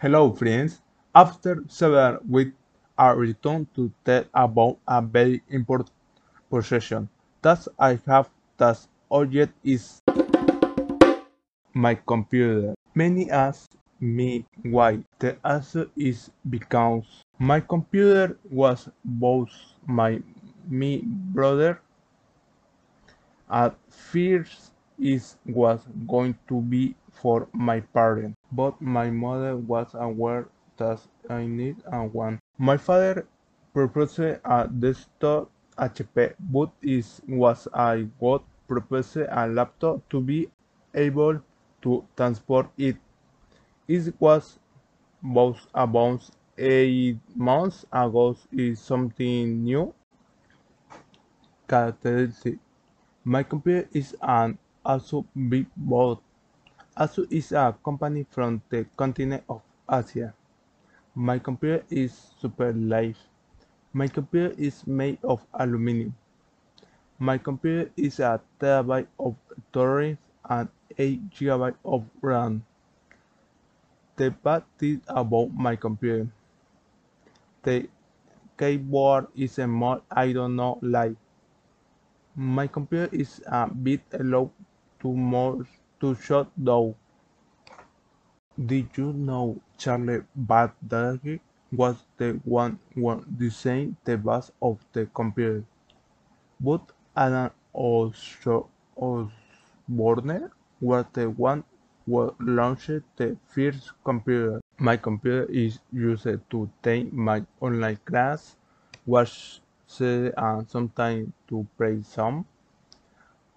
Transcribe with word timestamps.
Hello 0.00 0.32
friends, 0.32 0.80
after 1.14 1.62
several 1.68 2.20
weeks 2.26 2.56
I 2.96 3.10
return 3.10 3.66
to 3.76 3.92
tell 4.02 4.24
about 4.32 4.78
a 4.88 5.02
very 5.02 5.42
important 5.50 5.90
possession 6.48 7.10
that 7.42 7.68
I 7.78 7.98
have 8.06 8.30
that 8.56 8.78
object 9.10 9.52
is 9.62 10.00
my 11.74 11.96
computer. 11.96 12.72
Many 12.94 13.30
ask 13.30 13.72
me 14.00 14.46
why. 14.62 15.04
The 15.18 15.36
answer 15.44 15.90
is 15.94 16.30
because 16.48 17.04
my 17.38 17.60
computer 17.60 18.38
was 18.50 18.88
both 19.04 19.52
my 19.86 20.22
me 20.66 21.02
brother 21.04 21.78
at 23.50 23.76
first 23.90 24.72
it 25.00 25.36
was 25.46 25.80
going 26.06 26.38
to 26.48 26.60
be 26.60 26.94
for 27.10 27.48
my 27.52 27.80
parents, 27.80 28.36
but 28.52 28.80
my 28.80 29.10
mother 29.10 29.56
was 29.56 29.88
aware 29.94 30.46
that 30.76 31.00
I 31.28 31.46
need 31.46 31.76
a 31.90 32.04
one. 32.04 32.38
My 32.58 32.76
father 32.76 33.26
proposed 33.72 34.18
a 34.20 34.68
desktop 34.78 35.50
HP, 35.78 36.34
but 36.38 36.70
it 36.82 37.06
was 37.26 37.66
I 37.72 38.08
got 38.20 38.44
proposed 38.68 39.16
a 39.16 39.46
laptop 39.48 40.06
to 40.10 40.20
be 40.20 40.48
able 40.94 41.40
to 41.82 42.04
transport 42.16 42.68
it. 42.76 42.96
It 43.88 44.14
was 44.20 44.58
both 45.22 45.66
about 45.74 46.28
eight 46.58 47.18
months 47.34 47.86
ago 47.90 48.36
is 48.52 48.80
something 48.80 49.64
new 49.64 49.94
characteristic. 51.68 52.58
My 53.24 53.42
computer 53.42 53.88
is 53.92 54.14
an 54.20 54.58
ASUS 54.84 55.26
Big 55.36 55.66
Board. 55.76 56.18
ASUS 56.96 57.28
is 57.30 57.52
a 57.52 57.76
company 57.84 58.24
from 58.30 58.62
the 58.70 58.86
continent 58.96 59.44
of 59.48 59.60
Asia. 59.84 60.32
My 61.14 61.38
computer 61.38 61.84
is 61.90 62.16
super 62.40 62.72
light. 62.72 63.16
My 63.92 64.08
computer 64.08 64.54
is 64.56 64.86
made 64.86 65.18
of 65.22 65.44
aluminum. 65.52 66.14
My 67.18 67.36
computer 67.36 67.90
is 67.96 68.20
a 68.20 68.40
terabyte 68.58 69.08
of 69.18 69.36
storage 69.68 70.16
and 70.48 70.68
8 70.96 71.30
gigabyte 71.30 71.76
of 71.84 72.04
RAM. 72.22 72.64
The 74.16 74.30
bad 74.30 74.64
thing 74.78 75.02
about 75.08 75.52
my 75.52 75.76
computer. 75.76 76.32
The 77.64 77.88
keyboard 78.56 79.26
is 79.36 79.58
a 79.58 79.66
mod 79.66 80.00
I 80.10 80.32
don't 80.32 80.56
know 80.56 80.78
like. 80.80 81.16
My 82.34 82.66
computer 82.66 83.12
is 83.12 83.42
a 83.44 83.68
bit 83.68 84.00
slow 84.16 84.50
to 85.00 85.12
more 85.12 85.66
to 86.00 86.14
shut 86.14 86.48
down. 86.62 86.94
Did 88.66 88.88
you 88.96 89.12
know 89.12 89.60
Charles 89.78 90.22
Babbage 90.34 91.40
was 91.72 92.04
the 92.16 92.40
one 92.44 92.78
who 92.94 93.24
designed 93.38 93.96
the 94.04 94.16
base 94.18 94.50
of 94.60 94.78
the 94.92 95.06
computer? 95.06 95.64
But 96.60 96.82
Alan 97.16 97.50
Osborne 97.72 99.30
was 100.80 101.04
the 101.12 101.30
one 101.30 101.64
who 102.06 102.34
launched 102.40 103.02
the 103.16 103.36
first 103.46 103.92
computer. 104.04 104.60
My 104.78 104.96
computer 104.96 105.44
is 105.50 105.78
used 105.92 106.24
to 106.50 106.70
take 106.82 107.12
my 107.12 107.44
online 107.60 107.98
class, 108.04 108.56
watch 109.06 109.60
and 109.98 110.68
sometimes 110.68 111.32
to 111.48 111.66
play 111.76 112.02
some. 112.02 112.44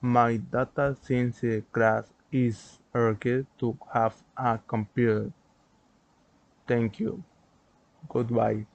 My 0.00 0.38
data 0.38 0.96
science 1.00 1.44
class 1.70 2.12
is 2.32 2.80
required 2.92 3.46
to 3.58 3.78
have 3.92 4.24
a 4.36 4.58
computer. 4.58 5.30
Thank 6.68 7.00
you. 7.00 7.24
Goodbye. 8.08 8.66